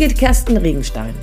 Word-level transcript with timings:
Birgit 0.00 0.18
Kersten 0.18 0.56
Regenstein. 0.56 1.14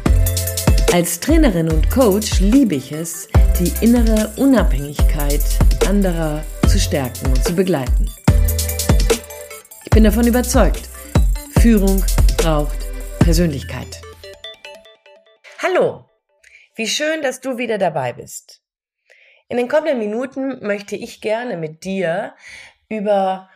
Als 0.93 1.19
Trainerin 1.19 1.67
und 1.72 1.90
Coach 1.90 2.42
liebe 2.42 2.75
ich 2.75 2.92
es, 2.92 3.27
die 3.59 3.74
innere 3.83 4.31
Unabhängigkeit 4.38 5.42
anderer 5.88 6.43
zu 6.67 6.77
stärken 6.77 7.25
und 7.25 7.43
zu 7.43 7.55
begleiten. 7.55 8.07
Ich 9.84 9.89
bin 9.89 10.03
davon 10.03 10.27
überzeugt, 10.27 10.89
Führung 11.59 12.05
braucht 12.38 12.77
Persönlichkeit. 13.17 13.99
Hallo, 15.57 16.05
wie 16.75 16.88
schön, 16.88 17.23
dass 17.23 17.41
du 17.41 17.57
wieder 17.57 17.80
dabei 17.80 18.13
bist. 18.13 18.62
In 19.49 19.57
den 19.57 19.70
kommenden 19.70 19.98
Minuten 19.98 20.63
möchte 20.63 20.95
ich 20.95 21.20
gerne 21.20 21.57
mit 21.57 21.84
dir 21.84 22.35
über 22.89 23.49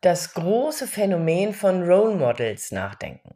das 0.00 0.32
große 0.32 0.86
Phänomen 0.86 1.52
von 1.52 1.82
Role 1.82 2.14
Models 2.14 2.72
nachdenken. 2.72 3.31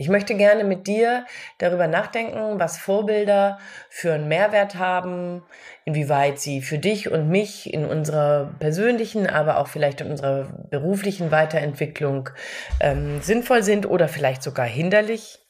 Ich 0.00 0.08
möchte 0.08 0.36
gerne 0.36 0.62
mit 0.62 0.86
dir 0.86 1.26
darüber 1.58 1.88
nachdenken, 1.88 2.60
was 2.60 2.78
Vorbilder 2.78 3.58
für 3.90 4.14
einen 4.14 4.28
Mehrwert 4.28 4.76
haben, 4.76 5.42
inwieweit 5.84 6.38
sie 6.38 6.62
für 6.62 6.78
dich 6.78 7.10
und 7.10 7.28
mich 7.28 7.74
in 7.74 7.84
unserer 7.84 8.54
persönlichen, 8.60 9.26
aber 9.26 9.58
auch 9.58 9.66
vielleicht 9.66 10.00
in 10.00 10.12
unserer 10.12 10.44
beruflichen 10.70 11.32
Weiterentwicklung 11.32 12.30
ähm, 12.78 13.20
sinnvoll 13.22 13.64
sind 13.64 13.86
oder 13.86 14.06
vielleicht 14.06 14.44
sogar 14.44 14.66
hinderlich. 14.66 15.40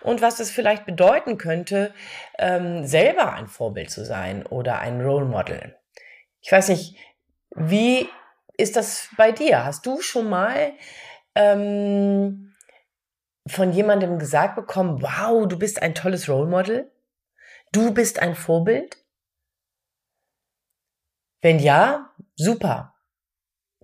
Und 0.00 0.22
was 0.22 0.40
es 0.40 0.50
vielleicht 0.50 0.86
bedeuten 0.86 1.36
könnte, 1.36 1.92
ähm, 2.38 2.86
selber 2.86 3.34
ein 3.34 3.48
Vorbild 3.48 3.90
zu 3.90 4.06
sein 4.06 4.46
oder 4.46 4.78
ein 4.78 5.02
Role 5.02 5.26
Model. 5.26 5.76
Ich 6.40 6.50
weiß 6.50 6.70
nicht, 6.70 6.96
wie 7.54 8.08
ist 8.56 8.76
das 8.76 9.10
bei 9.18 9.30
dir? 9.30 9.66
Hast 9.66 9.84
du 9.84 10.00
schon 10.00 10.30
mal 10.30 10.72
ähm, 11.34 12.49
von 13.50 13.72
jemandem 13.72 14.18
gesagt 14.18 14.56
bekommen, 14.56 15.02
wow, 15.02 15.46
du 15.46 15.58
bist 15.58 15.82
ein 15.82 15.94
tolles 15.94 16.28
Role 16.28 16.48
Model? 16.48 16.90
Du 17.72 17.92
bist 17.92 18.18
ein 18.20 18.34
Vorbild? 18.34 18.98
Wenn 21.40 21.58
ja, 21.58 22.10
super. 22.36 22.94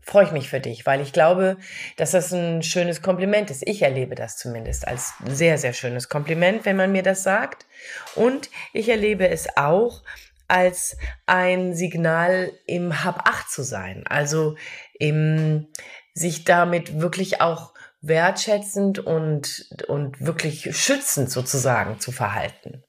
Freue 0.00 0.25
ich 0.25 0.33
mich 0.33 0.48
für 0.48 0.61
dich, 0.61 0.87
weil 0.87 1.00
ich 1.00 1.12
glaube, 1.12 1.56
dass 1.97 2.12
das 2.12 2.33
ein 2.33 2.62
schönes 2.62 3.03
Kompliment 3.03 3.50
ist. 3.50 3.67
Ich 3.67 3.83
erlebe 3.83 4.14
das 4.14 4.37
zumindest 4.37 4.87
als 4.87 5.14
sehr, 5.27 5.59
sehr 5.59 5.72
schönes 5.72 6.09
Kompliment, 6.09 6.64
wenn 6.64 6.77
man 6.77 6.92
mir 6.92 7.03
das 7.03 7.25
sagt. 7.25 7.67
Und 8.14 8.50
ich 8.72 8.89
erlebe 8.89 9.28
es 9.28 9.56
auch 9.56 10.03
als 10.47 10.97
ein 11.27 11.75
Signal 11.75 12.53
im 12.67 13.05
Hab 13.05 13.28
8 13.28 13.50
zu 13.50 13.62
sein. 13.62 14.06
Also 14.06 14.56
im, 14.98 15.67
sich 16.14 16.44
damit 16.44 17.00
wirklich 17.00 17.41
auch 17.41 17.75
wertschätzend 18.00 18.98
und, 18.98 19.69
und 19.89 20.20
wirklich 20.20 20.77
schützend 20.77 21.30
sozusagen 21.30 21.98
zu 22.00 22.12
verhalten. 22.12 22.84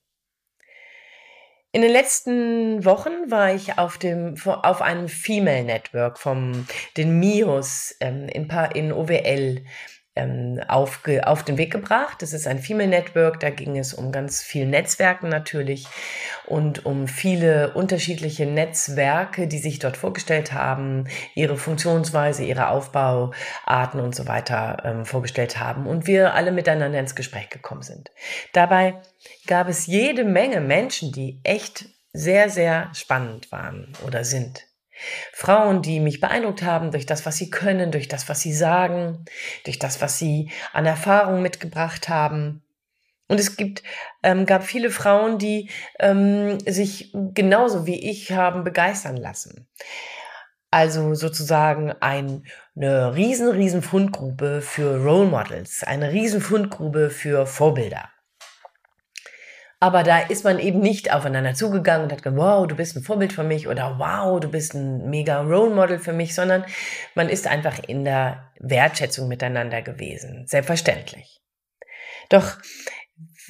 In 1.72 1.82
den 1.82 1.92
letzten 1.92 2.86
Wochen 2.86 3.30
war 3.30 3.54
ich 3.54 3.78
auf 3.78 3.98
dem 3.98 4.36
auf 4.46 4.82
einem 4.82 5.10
Female 5.10 5.64
Network 5.64 6.18
vom 6.18 6.66
den 6.96 7.20
Mios 7.20 7.96
ähm, 8.00 8.28
in, 8.30 8.50
in 8.74 8.92
OWL 8.92 9.64
auf, 10.68 11.02
auf 11.24 11.44
den 11.44 11.58
Weg 11.58 11.72
gebracht. 11.72 12.22
Das 12.22 12.34
ist 12.34 12.48
ein 12.48 12.60
Female 12.60 12.90
Network, 12.90 13.40
da 13.40 13.50
ging 13.50 13.78
es 13.78 13.94
um 13.94 14.12
ganz 14.12 14.42
viel 14.42 14.66
Netzwerken 14.66 15.30
natürlich 15.30 15.88
und 16.46 16.86
um 16.86 17.08
viele 17.08 17.74
unterschiedliche 17.74 18.46
Netzwerke, 18.46 19.48
die 19.48 19.60
sich 19.60 19.80
dort 19.80 19.98
vorgestellt 19.98 20.54
haben, 20.54 21.08
ihre 21.36 21.58
Funktionsweise, 21.58 22.44
ihre 22.44 22.70
Aufbauarten 22.70 24.00
und 24.00 24.16
so 24.16 24.28
weiter 24.28 24.84
ähm, 24.86 25.06
vorgestellt 25.06 25.60
haben 25.60 25.88
und 25.88 26.08
wir 26.08 26.34
alle 26.34 26.52
miteinander 26.52 27.00
ins 27.00 27.16
Gespräch 27.16 27.50
gekommen 27.50 27.82
sind. 27.82 28.12
Dabei 28.54 28.96
gab 29.48 29.68
es 29.68 29.88
jede 29.88 30.24
Menge 30.24 30.62
Menschen, 30.62 31.12
die 31.12 31.40
echt 31.44 31.86
sehr, 32.14 32.50
sehr 32.50 32.90
spannend 32.94 33.52
waren 33.52 33.94
oder 34.06 34.24
sind. 34.24 34.66
Frauen, 35.34 35.82
die 35.82 36.00
mich 36.00 36.20
beeindruckt 36.20 36.64
haben 36.64 36.92
durch 36.92 37.06
das, 37.06 37.26
was 37.26 37.38
sie 37.38 37.50
können, 37.50 37.92
durch 37.92 38.08
das, 38.08 38.30
was 38.30 38.42
sie 38.42 38.54
sagen, 38.54 39.26
durch 39.66 39.80
das, 39.80 40.02
was 40.02 40.18
sie 40.18 40.52
an 40.74 40.86
Erfahrung 40.86 41.42
mitgebracht 41.42 42.10
haben. 42.10 42.64
Und 43.28 43.40
es 43.40 43.58
gibt, 43.58 43.84
ähm, 44.24 44.46
gab 44.46 44.64
viele 44.64 44.90
Frauen, 44.90 45.38
die 45.38 45.70
ähm, 46.00 46.60
sich 46.62 47.12
genauso 47.14 47.86
wie 47.86 48.10
ich 48.10 48.32
haben 48.32 48.64
begeistern 48.64 49.18
lassen. 49.18 49.68
Also 50.72 51.14
sozusagen 51.14 51.92
ein, 51.92 52.46
eine 52.76 53.16
riesen, 53.16 53.50
riesen 53.50 53.82
Fundgrube 53.82 54.62
für 54.62 55.02
Role 55.02 55.30
Models, 55.30 55.84
eine 55.84 56.12
riesen 56.12 56.42
Fundgrube 56.42 57.10
für 57.10 57.46
Vorbilder. 57.46 58.10
Aber 59.80 60.02
da 60.02 60.20
ist 60.20 60.44
man 60.44 60.58
eben 60.58 60.80
nicht 60.80 61.14
aufeinander 61.14 61.54
zugegangen 61.54 62.06
und 62.06 62.12
hat 62.12 62.24
gesagt, 62.24 62.38
wow, 62.38 62.66
du 62.66 62.76
bist 62.76 62.96
ein 62.96 63.04
Vorbild 63.04 63.32
für 63.32 63.44
mich 63.44 63.68
oder 63.68 64.00
wow, 64.00 64.40
du 64.40 64.50
bist 64.50 64.74
ein 64.74 65.10
mega 65.10 65.42
Role 65.42 65.74
Model 65.74 66.00
für 66.00 66.14
mich, 66.14 66.34
sondern 66.34 66.66
man 67.14 67.30
ist 67.30 67.46
einfach 67.46 67.78
in 67.88 68.04
der 68.04 68.52
Wertschätzung 68.60 69.28
miteinander 69.28 69.84
gewesen. 69.84 70.48
Selbstverständlich. 70.48 71.42
Doch 72.30 72.58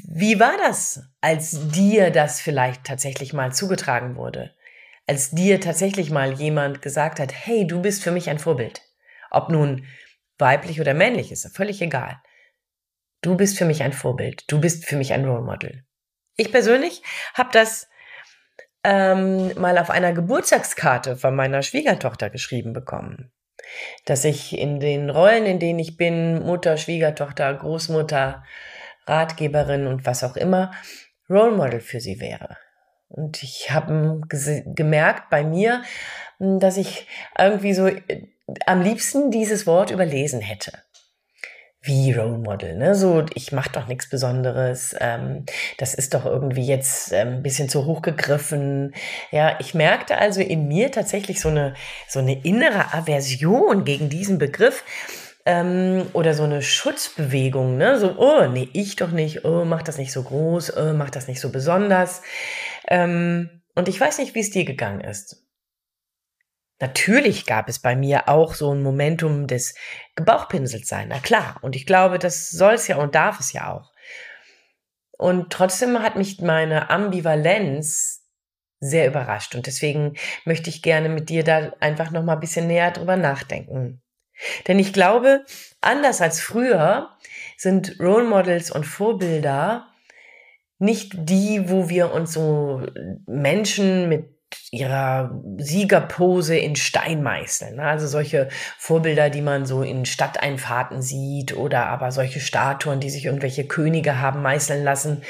wie 0.05 0.39
war 0.39 0.57
das, 0.57 1.01
als 1.21 1.69
dir 1.71 2.11
das 2.11 2.41
vielleicht 2.41 2.83
tatsächlich 2.83 3.33
mal 3.33 3.53
zugetragen 3.53 4.15
wurde? 4.17 4.53
Als 5.07 5.31
dir 5.31 5.61
tatsächlich 5.61 6.11
mal 6.11 6.33
jemand 6.33 6.81
gesagt 6.81 7.19
hat, 7.21 7.33
hey, 7.33 7.65
du 7.65 7.81
bist 7.81 8.03
für 8.03 8.11
mich 8.11 8.29
ein 8.29 8.39
Vorbild. 8.39 8.81
Ob 9.31 9.49
nun 9.49 9.85
weiblich 10.37 10.81
oder 10.81 10.93
männlich 10.93 11.31
ist, 11.31 11.55
völlig 11.55 11.81
egal. 11.81 12.21
Du 13.21 13.35
bist 13.35 13.57
für 13.57 13.65
mich 13.65 13.81
ein 13.81 13.93
Vorbild. 13.93 14.43
Du 14.51 14.59
bist 14.59 14.85
für 14.85 14.97
mich 14.97 15.13
ein 15.13 15.25
Role 15.25 15.41
Model. 15.41 15.86
Ich 16.37 16.51
persönlich 16.51 17.01
habe 17.33 17.49
das 17.51 17.89
ähm, 18.83 19.51
mal 19.59 19.77
auf 19.79 19.89
einer 19.89 20.13
Geburtstagskarte 20.13 21.17
von 21.17 21.35
meiner 21.35 21.63
Schwiegertochter 21.63 22.29
geschrieben 22.29 22.73
bekommen. 22.73 23.31
Dass 24.05 24.23
ich 24.23 24.57
in 24.57 24.79
den 24.79 25.09
Rollen, 25.09 25.47
in 25.47 25.59
denen 25.59 25.79
ich 25.79 25.97
bin, 25.97 26.43
Mutter, 26.43 26.77
Schwiegertochter, 26.77 27.53
Großmutter, 27.55 28.43
Ratgeberin 29.07 29.87
und 29.87 30.05
was 30.05 30.23
auch 30.23 30.37
immer, 30.37 30.71
Role 31.27 31.51
Model 31.51 31.79
für 31.81 31.99
sie 31.99 32.21
wäre. 32.21 32.57
Und 33.09 33.41
ich 33.41 33.71
habe 33.71 34.21
gemerkt 34.27 35.29
bei 35.31 35.43
mir, 35.43 35.81
dass 36.39 36.77
ich 36.77 37.07
irgendwie 37.37 37.73
so 37.73 37.87
äh, 37.87 38.27
am 38.67 38.81
liebsten 38.81 39.31
dieses 39.31 39.65
Wort 39.65 39.89
überlesen 39.89 40.39
hätte 40.39 40.83
wie 41.87 42.11
Role 42.11 42.37
Model, 42.37 42.75
ne? 42.75 42.93
So, 42.95 43.25
ich 43.33 43.51
mache 43.51 43.71
doch 43.71 43.87
nichts 43.87 44.09
Besonderes. 44.09 44.95
Ähm, 44.99 45.45
das 45.77 45.93
ist 45.93 46.13
doch 46.13 46.25
irgendwie 46.25 46.65
jetzt 46.65 47.11
ähm, 47.13 47.41
bisschen 47.41 47.69
zu 47.69 47.85
hoch 47.85 48.01
gegriffen. 48.01 48.93
Ja, 49.31 49.57
ich 49.59 49.73
merkte 49.73 50.17
also 50.17 50.41
in 50.41 50.67
mir 50.67 50.91
tatsächlich 50.91 51.41
so 51.41 51.49
eine 51.49 51.73
so 52.07 52.19
eine 52.19 52.43
innere 52.43 52.93
Aversion 52.93 53.85
gegen 53.85 54.09
diesen 54.09 54.37
Begriff 54.37 54.83
ähm, 55.45 56.07
oder 56.13 56.33
so 56.33 56.43
eine 56.43 56.61
Schutzbewegung, 56.61 57.77
ne? 57.77 57.97
So, 57.97 58.15
oh, 58.17 58.47
nee, 58.47 58.69
ich 58.73 58.97
doch 58.97 59.11
nicht. 59.11 59.45
Oh, 59.45 59.63
mach 59.65 59.81
das 59.81 59.97
nicht 59.97 60.11
so 60.11 60.23
groß. 60.23 60.75
Oh, 60.77 60.93
mach 60.93 61.09
das 61.09 61.27
nicht 61.27 61.39
so 61.39 61.51
besonders. 61.51 62.21
Ähm, 62.89 63.49
und 63.73 63.87
ich 63.87 63.99
weiß 63.99 64.17
nicht, 64.19 64.35
wie 64.35 64.41
es 64.41 64.51
dir 64.51 64.65
gegangen 64.65 65.01
ist. 65.01 65.46
Natürlich 66.79 67.45
gab 67.45 67.69
es 67.69 67.79
bei 67.79 67.95
mir 67.95 68.29
auch 68.29 68.53
so 68.53 68.73
ein 68.73 68.83
Momentum 68.83 69.47
des 69.47 69.73
Gebauchpinseltsein, 70.15 71.07
na 71.09 71.19
klar. 71.19 71.57
Und 71.61 71.75
ich 71.75 71.85
glaube, 71.85 72.19
das 72.19 72.49
soll 72.49 72.75
es 72.75 72.87
ja 72.87 72.97
und 72.97 73.15
darf 73.15 73.39
es 73.39 73.53
ja 73.53 73.73
auch. 73.73 73.91
Und 75.17 75.51
trotzdem 75.51 76.03
hat 76.03 76.15
mich 76.15 76.39
meine 76.41 76.91
Ambivalenz 76.91 78.23
sehr 78.79 79.07
überrascht. 79.07 79.55
Und 79.55 79.65
deswegen 79.65 80.15
möchte 80.45 80.69
ich 80.69 80.83
gerne 80.83 81.09
mit 81.09 81.29
dir 81.29 81.43
da 81.43 81.73
einfach 81.79 82.11
noch 82.11 82.23
mal 82.23 82.33
ein 82.33 82.39
bisschen 82.39 82.67
näher 82.67 82.91
drüber 82.91 83.17
nachdenken. 83.17 84.01
Denn 84.67 84.77
ich 84.77 84.93
glaube, 84.93 85.43
anders 85.81 86.21
als 86.21 86.39
früher 86.39 87.09
sind 87.57 87.99
Role 87.99 88.25
Models 88.25 88.69
und 88.69 88.85
Vorbilder 88.85 89.87
nicht 90.77 91.13
die, 91.15 91.69
wo 91.69 91.89
wir 91.89 92.13
uns 92.13 92.33
so 92.33 92.85
Menschen 93.25 94.09
mit 94.09 94.36
ihrer 94.71 95.31
Siegerpose 95.57 96.57
in 96.57 96.75
Stein 96.75 97.23
meißeln. 97.23 97.77
Ne? 97.77 97.83
Also 97.83 98.05
solche 98.05 98.49
Vorbilder, 98.77 99.29
die 99.29 99.41
man 99.41 99.65
so 99.65 99.81
in 99.81 100.05
Stadteinfahrten 100.05 101.01
sieht 101.01 101.55
oder 101.55 101.85
aber 101.85 102.11
solche 102.11 102.41
Statuen, 102.41 102.99
die 102.99 103.09
sich 103.09 103.25
irgendwelche 103.25 103.65
Könige 103.65 104.19
haben 104.19 104.41
meißeln 104.41 104.83
lassen, 104.83 105.23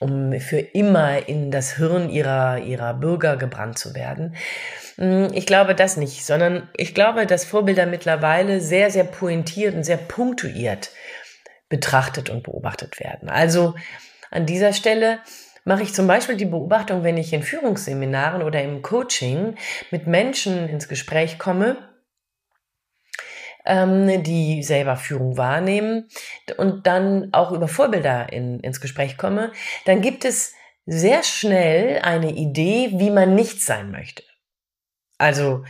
um 0.00 0.32
für 0.40 0.58
immer 0.58 1.28
in 1.28 1.52
das 1.52 1.76
Hirn 1.76 2.10
ihrer, 2.10 2.58
ihrer 2.58 2.94
Bürger 2.94 3.36
gebrannt 3.36 3.78
zu 3.78 3.94
werden. 3.94 4.34
Hm, 4.96 5.28
ich 5.34 5.46
glaube 5.46 5.76
das 5.76 5.96
nicht, 5.96 6.26
sondern 6.26 6.68
ich 6.76 6.92
glaube, 6.92 7.26
dass 7.26 7.44
Vorbilder 7.44 7.86
mittlerweile 7.86 8.60
sehr, 8.60 8.90
sehr 8.90 9.04
pointiert 9.04 9.74
und 9.76 9.84
sehr 9.84 9.98
punktuiert 9.98 10.90
betrachtet 11.68 12.28
und 12.28 12.42
beobachtet 12.42 12.98
werden. 12.98 13.30
Also 13.30 13.74
an 14.32 14.46
dieser 14.46 14.72
Stelle 14.72 15.20
mache 15.70 15.84
ich 15.84 15.94
zum 15.94 16.08
Beispiel 16.08 16.36
die 16.36 16.46
Beobachtung, 16.46 17.04
wenn 17.04 17.16
ich 17.16 17.32
in 17.32 17.44
Führungsseminaren 17.44 18.42
oder 18.42 18.60
im 18.60 18.82
Coaching 18.82 19.54
mit 19.92 20.08
Menschen 20.08 20.68
ins 20.68 20.88
Gespräch 20.88 21.38
komme, 21.38 21.76
ähm, 23.64 24.24
die 24.24 24.64
selber 24.64 24.96
Führung 24.96 25.36
wahrnehmen 25.36 26.08
und 26.56 26.88
dann 26.88 27.32
auch 27.32 27.52
über 27.52 27.68
Vorbilder 27.68 28.32
in, 28.32 28.58
ins 28.58 28.80
Gespräch 28.80 29.16
komme, 29.16 29.52
dann 29.84 30.00
gibt 30.00 30.24
es 30.24 30.54
sehr 30.86 31.22
schnell 31.22 32.00
eine 32.00 32.32
Idee, 32.32 32.90
wie 32.94 33.10
man 33.10 33.36
nicht 33.36 33.62
sein 33.62 33.92
möchte. 33.92 34.24
Also 35.18 35.62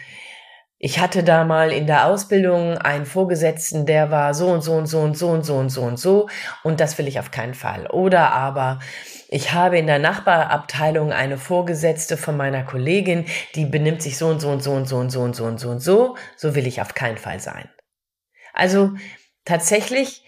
ich 0.83 0.99
hatte 0.99 1.23
da 1.23 1.45
mal 1.45 1.73
in 1.73 1.87
der 1.87 2.07
Ausbildung 2.07 2.79
einen 2.79 3.05
Vorgesetzten, 3.05 3.85
der 3.85 4.11
war 4.11 4.33
so 4.33 4.49
und 4.49 4.63
so 4.63 4.73
und 4.73 4.87
so 4.87 5.01
und 5.01 5.15
so 5.15 5.29
und 5.29 5.45
so 5.45 5.57
und 5.57 5.69
so 5.69 5.83
und 5.83 5.99
so 5.99 6.29
und 6.65 6.81
das 6.81 6.97
will 6.97 7.07
ich 7.07 7.19
auf 7.19 7.31
keinen 7.31 7.53
Fall. 7.53 7.87
Oder 7.89 8.33
aber 8.33 8.79
ich 9.29 9.53
habe 9.53 9.79
in 9.79 9.87
der 9.87 9.99
Nachbarabteilung 9.99 11.13
eine 11.13 11.37
Vorgesetzte 11.37 12.17
von 12.17 12.35
meiner 12.35 12.65
Kollegin, 12.65 13.27
die 13.55 13.67
benimmt 13.67 14.01
sich 14.01 14.17
so 14.17 14.29
und 14.29 14.41
so 14.41 14.49
und 14.49 14.63
so 14.63 14.73
und 14.73 14.89
so 14.89 14.97
und 14.97 15.11
so 15.11 15.21
und 15.21 15.37
so 15.37 15.45
und 15.45 15.61
so 15.61 15.69
und 15.69 15.81
so, 15.81 16.17
so 16.39 16.55
will 16.55 16.67
ich 16.67 16.81
auf 16.81 16.95
keinen 16.95 17.19
Fall 17.19 17.41
sein. 17.41 17.69
Also 18.55 18.93
tatsächlich 19.45 20.25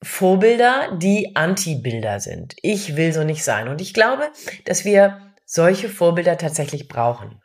Vorbilder, 0.00 0.96
die 0.96 1.34
Anti-Bilder 1.34 2.20
sind. 2.20 2.54
Ich 2.62 2.94
will 2.94 3.12
so 3.12 3.24
nicht 3.24 3.42
sein. 3.42 3.66
Und 3.66 3.80
ich 3.80 3.94
glaube, 3.94 4.30
dass 4.64 4.84
wir 4.84 5.34
solche 5.44 5.88
Vorbilder 5.88 6.38
tatsächlich 6.38 6.86
brauchen 6.86 7.40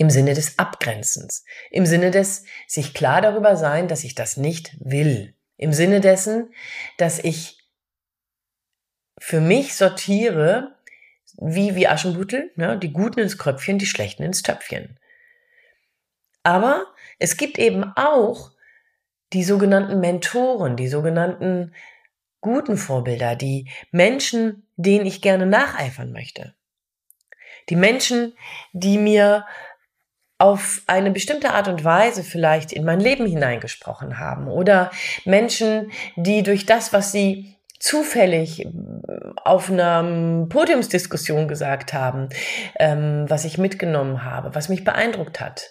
im 0.00 0.08
Sinne 0.08 0.32
des 0.32 0.58
Abgrenzens, 0.58 1.44
im 1.70 1.84
Sinne 1.84 2.10
des 2.10 2.44
sich 2.66 2.94
klar 2.94 3.20
darüber 3.20 3.54
sein, 3.54 3.86
dass 3.86 4.02
ich 4.02 4.14
das 4.14 4.38
nicht 4.38 4.74
will, 4.80 5.34
im 5.58 5.74
Sinne 5.74 6.00
dessen, 6.00 6.54
dass 6.96 7.18
ich 7.18 7.58
für 9.18 9.42
mich 9.42 9.74
sortiere, 9.74 10.74
wie, 11.36 11.74
wie 11.74 11.86
Aschenbuttel, 11.86 12.50
ne, 12.56 12.78
die 12.78 12.94
Guten 12.94 13.20
ins 13.20 13.36
Kröpfchen, 13.36 13.76
die 13.76 13.84
Schlechten 13.84 14.22
ins 14.22 14.42
Töpfchen. 14.42 14.98
Aber 16.44 16.86
es 17.18 17.36
gibt 17.36 17.58
eben 17.58 17.84
auch 17.94 18.52
die 19.34 19.44
sogenannten 19.44 20.00
Mentoren, 20.00 20.78
die 20.78 20.88
sogenannten 20.88 21.74
guten 22.40 22.78
Vorbilder, 22.78 23.36
die 23.36 23.68
Menschen, 23.90 24.66
denen 24.76 25.04
ich 25.04 25.20
gerne 25.20 25.44
nacheifern 25.44 26.10
möchte. 26.10 26.54
Die 27.68 27.76
Menschen, 27.76 28.32
die 28.72 28.96
mir 28.96 29.44
auf 30.40 30.82
eine 30.86 31.10
bestimmte 31.10 31.50
Art 31.50 31.68
und 31.68 31.84
Weise 31.84 32.22
vielleicht 32.22 32.72
in 32.72 32.84
mein 32.84 32.98
Leben 32.98 33.26
hineingesprochen 33.26 34.18
haben 34.18 34.48
oder 34.48 34.90
Menschen, 35.24 35.92
die 36.16 36.42
durch 36.42 36.64
das, 36.64 36.92
was 36.92 37.12
sie 37.12 37.56
zufällig 37.78 38.66
auf 39.44 39.70
einer 39.70 40.46
Podiumsdiskussion 40.48 41.46
gesagt 41.46 41.92
haben, 41.92 42.28
ähm, 42.78 43.24
was 43.28 43.44
ich 43.44 43.58
mitgenommen 43.58 44.24
habe, 44.24 44.54
was 44.54 44.68
mich 44.68 44.84
beeindruckt 44.84 45.40
hat. 45.40 45.70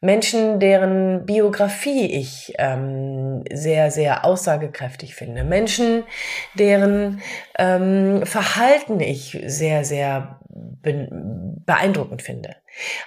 Menschen, 0.00 0.60
deren 0.60 1.26
Biografie 1.26 2.06
ich 2.06 2.54
ähm, 2.58 3.44
sehr, 3.52 3.90
sehr 3.90 4.24
aussagekräftig 4.24 5.14
finde. 5.14 5.44
Menschen, 5.44 6.04
deren 6.54 7.20
ähm, 7.58 8.24
Verhalten 8.24 9.00
ich 9.00 9.38
sehr, 9.46 9.84
sehr 9.84 10.40
beeindruckend 10.82 12.22
finde. 12.22 12.56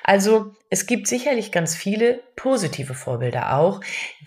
Also 0.03 0.53
es 0.69 0.85
gibt 0.85 1.07
sicherlich 1.07 1.51
ganz 1.51 1.75
viele 1.75 2.21
positive 2.35 2.93
Vorbilder 2.93 3.57
auch, 3.57 3.81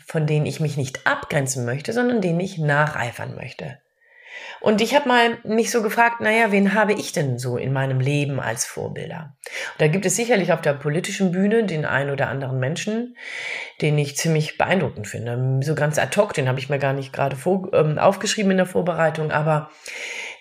von 0.06 0.26
denen 0.26 0.46
ich 0.46 0.60
mich 0.60 0.76
nicht 0.76 1.06
abgrenzen 1.06 1.64
möchte, 1.64 1.92
sondern 1.92 2.20
denen 2.20 2.40
ich 2.40 2.58
nacheifern 2.58 3.34
möchte. 3.34 3.78
Und 4.60 4.80
ich 4.80 4.94
habe 4.94 5.08
mal 5.08 5.38
mich 5.44 5.70
so 5.70 5.82
gefragt, 5.82 6.20
naja, 6.20 6.50
wen 6.50 6.74
habe 6.74 6.92
ich 6.92 7.12
denn 7.12 7.38
so 7.38 7.56
in 7.56 7.72
meinem 7.72 8.00
Leben 8.00 8.40
als 8.40 8.64
Vorbilder? 8.64 9.36
Und 9.72 9.80
da 9.80 9.88
gibt 9.88 10.06
es 10.06 10.16
sicherlich 10.16 10.52
auf 10.52 10.60
der 10.60 10.72
politischen 10.72 11.32
Bühne 11.32 11.64
den 11.64 11.84
einen 11.84 12.10
oder 12.10 12.28
anderen 12.28 12.58
Menschen, 12.58 13.16
den 13.80 13.98
ich 13.98 14.16
ziemlich 14.16 14.58
beeindruckend 14.58 15.06
finde. 15.06 15.60
So 15.62 15.74
ganz 15.74 15.98
ad 15.98 16.18
hoc, 16.18 16.34
den 16.34 16.48
habe 16.48 16.58
ich 16.58 16.68
mir 16.68 16.78
gar 16.78 16.92
nicht 16.92 17.12
gerade 17.12 17.36
ähm, 17.72 17.98
aufgeschrieben 17.98 18.50
in 18.52 18.56
der 18.56 18.66
Vorbereitung, 18.66 19.30
aber 19.30 19.70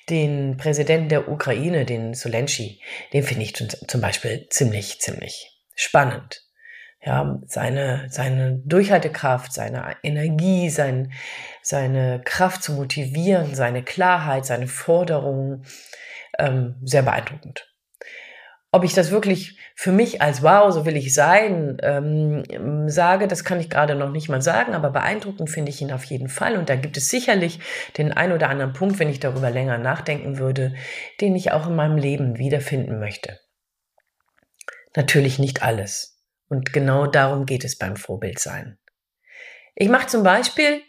den 0.09 0.57
Präsidenten 0.57 1.09
der 1.09 1.29
Ukraine, 1.29 1.85
den 1.85 2.13
Zelensky, 2.13 2.81
den 3.13 3.23
finde 3.23 3.43
ich 3.43 3.55
zum 3.55 4.01
Beispiel 4.01 4.47
ziemlich, 4.49 4.99
ziemlich 4.99 5.61
spannend. 5.75 6.41
Ja, 7.01 7.39
seine, 7.45 8.07
seine 8.09 8.63
Durchhaltekraft, 8.65 9.53
seine 9.53 9.95
Energie, 10.01 10.69
sein, 10.71 11.13
seine 11.61 12.19
Kraft 12.23 12.63
zu 12.63 12.73
motivieren, 12.73 13.53
seine 13.53 13.83
Klarheit, 13.83 14.45
seine 14.47 14.65
Forderungen, 14.67 15.67
ähm, 16.39 16.75
sehr 16.83 17.03
beeindruckend. 17.03 17.74
Ob 18.75 18.83
ich 18.83 18.93
das 18.93 19.09
wirklich 19.09 19.57
für 19.73 19.93
mich 19.93 20.21
als 20.21 20.43
Wow, 20.43 20.69
so 20.73 20.85
will 20.85 20.97
ich 20.97 21.13
sein, 21.13 21.77
ähm, 21.81 22.43
sage, 22.89 23.29
das 23.29 23.45
kann 23.45 23.61
ich 23.61 23.69
gerade 23.69 23.95
noch 23.95 24.11
nicht 24.11 24.27
mal 24.27 24.41
sagen, 24.41 24.73
aber 24.73 24.89
beeindruckend 24.89 25.49
finde 25.49 25.69
ich 25.69 25.81
ihn 25.81 25.93
auf 25.93 26.03
jeden 26.03 26.27
Fall. 26.27 26.57
Und 26.57 26.67
da 26.67 26.75
gibt 26.75 26.97
es 26.97 27.07
sicherlich 27.07 27.61
den 27.97 28.11
ein 28.11 28.33
oder 28.33 28.49
anderen 28.49 28.73
Punkt, 28.73 28.99
wenn 28.99 29.07
ich 29.07 29.21
darüber 29.21 29.49
länger 29.49 29.77
nachdenken 29.77 30.39
würde, 30.39 30.75
den 31.21 31.37
ich 31.37 31.53
auch 31.53 31.67
in 31.67 31.75
meinem 31.77 31.95
Leben 31.95 32.37
wiederfinden 32.37 32.99
möchte. 32.99 33.39
Natürlich 34.93 35.39
nicht 35.39 35.63
alles. 35.63 36.21
Und 36.49 36.73
genau 36.73 37.07
darum 37.07 37.45
geht 37.45 37.63
es 37.63 37.77
beim 37.77 37.95
Vorbildsein. 37.95 38.77
Ich 39.73 39.87
mache 39.87 40.07
zum 40.07 40.23
Beispiel 40.23 40.81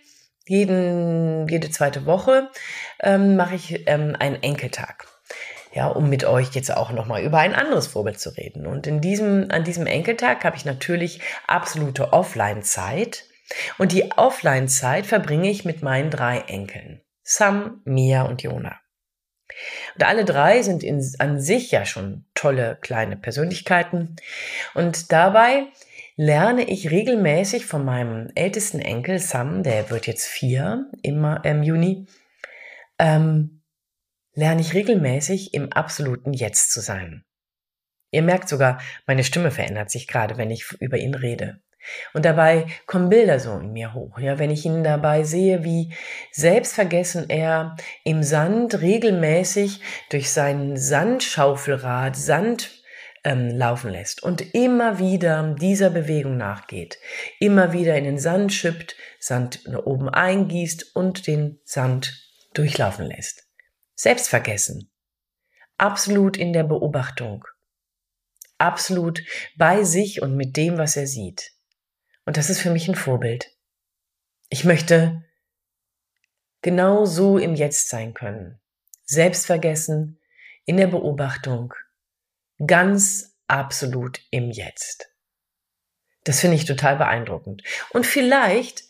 jeden, 0.48 1.46
jede 1.46 1.70
zweite 1.70 2.04
Woche 2.04 2.50
ähm, 2.98 3.36
mache 3.36 3.54
ich 3.54 3.86
ähm, 3.86 4.16
einen 4.18 4.42
Enkeltag 4.42 5.06
ja, 5.76 5.88
um 5.88 6.08
mit 6.08 6.24
euch 6.24 6.52
jetzt 6.52 6.74
auch 6.74 6.90
nochmal 6.90 7.22
über 7.22 7.38
ein 7.38 7.54
anderes 7.54 7.86
Vorbild 7.86 8.18
zu 8.18 8.30
reden. 8.30 8.66
Und 8.66 8.86
in 8.86 9.02
diesem, 9.02 9.50
an 9.50 9.62
diesem 9.62 9.86
Enkeltag 9.86 10.42
habe 10.42 10.56
ich 10.56 10.64
natürlich 10.64 11.20
absolute 11.46 12.14
Offline-Zeit. 12.14 13.24
Und 13.76 13.92
die 13.92 14.10
Offline-Zeit 14.12 15.04
verbringe 15.04 15.50
ich 15.50 15.66
mit 15.66 15.82
meinen 15.82 16.10
drei 16.10 16.38
Enkeln. 16.38 17.02
Sam, 17.22 17.82
Mia 17.84 18.22
und 18.22 18.42
Jona. 18.42 18.80
Und 19.94 20.04
alle 20.04 20.24
drei 20.24 20.62
sind 20.62 20.82
in, 20.82 21.04
an 21.18 21.40
sich 21.40 21.70
ja 21.70 21.84
schon 21.84 22.24
tolle 22.34 22.78
kleine 22.80 23.18
Persönlichkeiten. 23.18 24.16
Und 24.72 25.12
dabei 25.12 25.66
lerne 26.16 26.64
ich 26.64 26.90
regelmäßig 26.90 27.66
von 27.66 27.84
meinem 27.84 28.30
ältesten 28.34 28.80
Enkel 28.80 29.18
Sam, 29.18 29.62
der 29.62 29.90
wird 29.90 30.06
jetzt 30.06 30.26
vier 30.26 30.90
im, 31.02 31.22
im 31.42 31.62
Juni, 31.62 32.06
ähm, 32.98 33.55
lerne 34.36 34.60
ich 34.60 34.74
regelmäßig 34.74 35.54
im 35.54 35.72
absoluten 35.72 36.32
Jetzt 36.32 36.70
zu 36.70 36.80
sein. 36.80 37.24
Ihr 38.12 38.22
merkt 38.22 38.48
sogar, 38.48 38.80
meine 39.06 39.24
Stimme 39.24 39.50
verändert 39.50 39.90
sich 39.90 40.06
gerade, 40.06 40.36
wenn 40.36 40.50
ich 40.50 40.70
über 40.78 40.98
ihn 40.98 41.14
rede. 41.14 41.60
Und 42.14 42.24
dabei 42.24 42.66
kommen 42.86 43.08
Bilder 43.08 43.40
so 43.40 43.52
in 43.58 43.72
mir 43.72 43.94
hoch, 43.94 44.18
ja, 44.18 44.38
wenn 44.38 44.50
ich 44.50 44.64
ihn 44.64 44.82
dabei 44.82 45.22
sehe, 45.22 45.64
wie 45.64 45.94
selbstvergessen 46.32 47.30
er 47.30 47.76
im 48.04 48.22
Sand 48.22 48.80
regelmäßig 48.80 49.80
durch 50.10 50.30
sein 50.30 50.76
Sandschaufelrad 50.76 52.16
Sand 52.16 52.82
ähm, 53.24 53.50
laufen 53.50 53.90
lässt 53.90 54.22
und 54.22 54.54
immer 54.54 54.98
wieder 54.98 55.54
dieser 55.60 55.90
Bewegung 55.90 56.36
nachgeht, 56.36 56.98
immer 57.38 57.72
wieder 57.72 57.96
in 57.96 58.04
den 58.04 58.18
Sand 58.18 58.52
schippt, 58.52 58.96
Sand 59.20 59.64
oben 59.84 60.08
eingießt 60.08 60.96
und 60.96 61.26
den 61.26 61.60
Sand 61.64 62.20
durchlaufen 62.54 63.06
lässt. 63.06 63.45
Selbstvergessen. 63.96 64.90
Absolut 65.78 66.36
in 66.36 66.52
der 66.52 66.64
Beobachtung. 66.64 67.46
Absolut 68.58 69.22
bei 69.56 69.84
sich 69.84 70.22
und 70.22 70.36
mit 70.36 70.56
dem, 70.56 70.78
was 70.78 70.96
er 70.96 71.06
sieht. 71.06 71.52
Und 72.26 72.36
das 72.36 72.50
ist 72.50 72.60
für 72.60 72.70
mich 72.70 72.88
ein 72.88 72.94
Vorbild. 72.94 73.50
Ich 74.48 74.64
möchte 74.64 75.24
genau 76.62 77.06
so 77.06 77.38
im 77.38 77.54
Jetzt 77.54 77.88
sein 77.88 78.14
können. 78.14 78.60
Selbstvergessen, 79.04 80.20
in 80.66 80.76
der 80.76 80.88
Beobachtung, 80.88 81.72
ganz 82.66 83.36
absolut 83.46 84.20
im 84.30 84.50
Jetzt. 84.50 85.08
Das 86.24 86.40
finde 86.40 86.56
ich 86.56 86.64
total 86.64 86.96
beeindruckend. 86.96 87.62
Und 87.90 88.04
vielleicht 88.04 88.82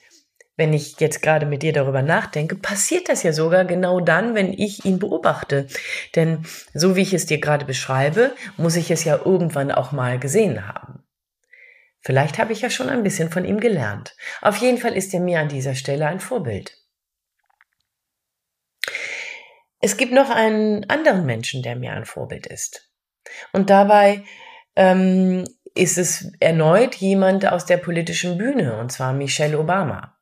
wenn 0.57 0.73
ich 0.73 0.99
jetzt 1.01 1.23
gerade 1.23 1.47
mit 1.47 1.63
dir 1.63 1.73
darüber 1.73 2.03
nachdenke, 2.03 2.57
passiert 2.57 3.09
das 3.09 3.23
ja 3.23 3.33
sogar 3.33 3.65
genau 3.65 4.01
dann, 4.01 4.35
wenn 4.35 4.53
ich 4.53 4.85
ihn 4.85 4.99
beobachte. 4.99 5.67
Denn 6.15 6.45
so 6.73 6.97
wie 6.97 7.03
ich 7.03 7.13
es 7.13 7.27
dir 7.27 7.39
gerade 7.39 7.67
beschreibe, 7.67 8.35
muss 8.57 8.77
ich 8.77 8.91
es 8.91 9.05
ja 9.05 9.21
irgendwann 9.25 9.71
auch 9.71 9.93
mal 9.93 10.19
gesehen 10.19 10.67
haben. 10.67 11.05
Vielleicht 12.01 12.39
habe 12.39 12.53
ich 12.53 12.63
ja 12.63 12.71
schon 12.71 12.89
ein 12.89 13.03
bisschen 13.03 13.31
von 13.31 13.45
ihm 13.45 13.61
gelernt. 13.61 14.17
Auf 14.41 14.57
jeden 14.59 14.79
Fall 14.79 14.97
ist 14.97 15.13
er 15.13 15.21
mir 15.21 15.41
an 15.41 15.49
dieser 15.49 15.75
Stelle 15.75 16.07
ein 16.07 16.21
Vorbild. 16.21 16.79
Es 19.81 19.97
gibt 19.97 20.13
noch 20.13 20.31
einen 20.31 20.89
anderen 20.89 21.27
Menschen, 21.27 21.63
der 21.63 21.77
mir 21.77 21.93
ein 21.93 22.07
Vorbild 22.07 22.47
ist. 22.47 22.91
Und 23.53 23.71
dabei 23.71 24.25
ähm, 24.75 25.45
ist 25.75 25.99
es 25.99 26.33
erneut 26.41 26.95
jemand 26.95 27.47
aus 27.47 27.67
der 27.67 27.77
politischen 27.77 28.39
Bühne, 28.39 28.79
und 28.79 28.91
zwar 28.91 29.13
Michelle 29.13 29.59
Obama. 29.59 30.16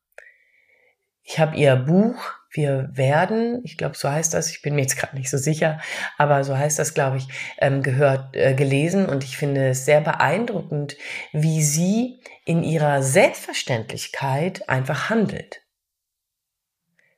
Ich 1.35 1.41
habe 1.41 1.57
ihr 1.57 1.75
Buch 1.75 2.45
wir 2.55 2.89
werden, 2.93 3.63
ich 3.65 3.77
glaube, 3.77 3.97
so 3.97 4.09
heißt 4.09 4.33
das, 4.33 4.49
ich 4.51 4.63
bin 4.63 4.77
mir 4.77 4.83
jetzt 4.83 4.97
gerade 4.97 5.17
nicht 5.17 5.29
so 5.29 5.37
sicher, 5.37 5.81
aber 6.17 6.45
so 6.45 6.57
heißt 6.57 6.79
das, 6.79 6.95
glaube 6.95 7.17
ich, 7.17 7.27
ähm, 7.59 7.83
gehört, 7.83 8.37
äh, 8.37 8.55
gelesen 8.55 9.07
und 9.07 9.25
ich 9.25 9.37
finde 9.37 9.71
es 9.71 9.85
sehr 9.85 10.01
beeindruckend, 10.01 10.97
wie 11.33 11.65
sie 11.65 12.21
in 12.45 12.63
ihrer 12.63 13.03
Selbstverständlichkeit 13.03 14.69
einfach 14.69 15.11
handelt. 15.11 15.63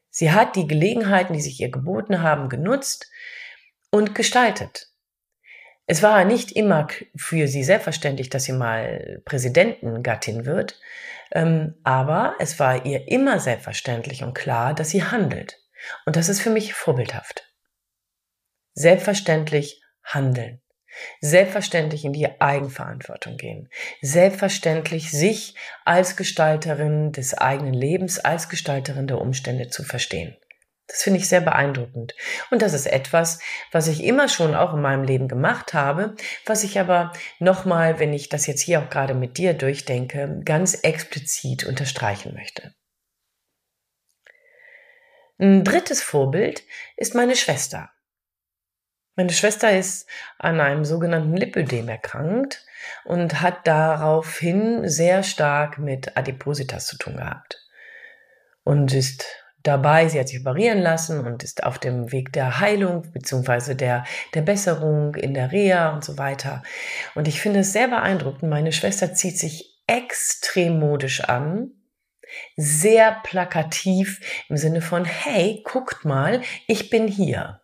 Sie 0.09 0.33
hat 0.33 0.57
die 0.57 0.67
Gelegenheiten, 0.67 1.35
die 1.35 1.43
sich 1.43 1.61
ihr 1.61 1.71
geboten 1.71 2.23
haben, 2.23 2.49
genutzt 2.49 3.11
und 3.91 4.15
gestaltet. 4.15 4.89
Es 5.87 6.03
war 6.03 6.25
nicht 6.25 6.53
immer 6.53 6.89
für 7.17 7.47
sie 7.47 7.63
selbstverständlich, 7.63 8.29
dass 8.29 8.45
sie 8.45 8.53
mal 8.53 9.23
Präsidentengattin 9.25 10.45
wird, 10.45 10.81
ähm, 11.33 11.75
aber 11.85 12.35
es 12.41 12.59
war 12.59 12.85
ihr 12.85 13.09
immer 13.09 13.39
selbstverständlich 13.39 14.23
und 14.25 14.35
klar, 14.35 14.75
dass 14.75 14.91
sie 14.91 15.05
handelt. 15.05 15.59
Und 16.05 16.17
das 16.17 16.29
ist 16.29 16.41
für 16.41 16.51
mich 16.51 16.75
vorbildhaft. 16.75 17.53
Selbstverständlich 18.75 19.81
handeln. 20.03 20.61
Selbstverständlich 21.21 22.05
in 22.05 22.13
die 22.13 22.41
Eigenverantwortung 22.41 23.37
gehen. 23.37 23.69
Selbstverständlich 24.01 25.11
sich 25.11 25.55
als 25.85 26.17
Gestalterin 26.17 27.13
des 27.13 27.35
eigenen 27.35 27.75
Lebens, 27.75 28.19
als 28.19 28.49
Gestalterin 28.49 29.07
der 29.07 29.21
Umstände 29.21 29.69
zu 29.69 29.85
verstehen. 29.85 30.37
Das 30.89 31.03
finde 31.03 31.19
ich 31.19 31.29
sehr 31.29 31.41
beeindruckend. 31.41 32.15
Und 32.51 32.63
das 32.63 32.73
ist 32.73 32.87
etwas, 32.87 33.41
was 33.73 33.89
ich 33.89 34.05
immer 34.05 34.29
schon 34.29 34.55
auch 34.55 34.73
in 34.73 34.81
meinem 34.81 35.03
Leben 35.03 35.27
gemacht 35.27 35.75
habe, 35.75 36.15
was 36.45 36.63
ich 36.63 36.79
aber 36.79 37.13
nochmal, 37.41 37.99
wenn 37.99 38.13
ich 38.13 38.29
das 38.29 38.47
jetzt 38.47 38.61
hier 38.61 38.81
auch 38.81 38.91
gerade 38.91 39.15
mit 39.15 39.37
dir 39.37 39.55
durchdenke, 39.55 40.41
ganz 40.45 40.75
explizit 40.75 41.65
unterstreichen 41.65 42.35
möchte. 42.35 42.73
Ein 45.39 45.65
drittes 45.65 46.03
Vorbild 46.03 46.63
ist 46.97 47.15
meine 47.15 47.37
Schwester. 47.37 47.91
Meine 49.17 49.33
Schwester 49.33 49.77
ist 49.77 50.09
an 50.39 50.61
einem 50.61 50.85
sogenannten 50.85 51.37
Lipödem 51.37 51.89
erkrankt 51.89 52.65
und 53.05 53.41
hat 53.41 53.67
daraufhin 53.67 54.89
sehr 54.89 55.23
stark 55.23 55.79
mit 55.79 56.17
Adipositas 56.17 56.87
zu 56.87 56.97
tun 56.97 57.17
gehabt. 57.17 57.63
Und 58.63 58.93
ist 58.93 59.46
dabei, 59.67 60.09
sie 60.09 60.19
hat 60.19 60.29
sich 60.29 60.41
operieren 60.41 60.81
lassen 60.81 61.27
und 61.27 61.43
ist 61.43 61.65
auf 61.65 61.79
dem 61.79 62.13
Weg 62.13 62.33
der 62.33 62.61
Heilung 62.61 63.11
beziehungsweise 63.13 63.77
der, 63.77 64.05
der 64.35 64.43
Besserung 64.43 65.15
in 65.15 65.35
der 65.35 65.53
Reha 65.53 65.93
und 65.95 66.05
so 66.05 66.19
weiter. 66.19 66.63
Und 67.15 67.29
ich 67.29 67.41
finde 67.41 67.61
es 67.61 67.73
sehr 67.73 67.89
beeindruckend. 67.89 68.51
Meine 68.51 68.73
Schwester 68.73 69.15
zieht 69.15 69.39
sich 69.39 69.83
extrem 69.87 70.79
modisch 70.79 71.23
an, 71.23 71.71
sehr 72.57 73.21
plakativ 73.23 74.45
im 74.49 74.57
Sinne 74.57 74.81
von, 74.81 75.05
hey, 75.05 75.63
guckt 75.65 76.05
mal, 76.05 76.43
ich 76.67 76.91
bin 76.91 77.09
hier. 77.09 77.61